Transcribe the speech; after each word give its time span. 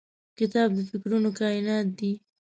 کتاب 0.39 0.69
د 0.75 0.79
فکرونو 0.89 1.29
کائنات 1.39 1.87
دی. 1.99 2.13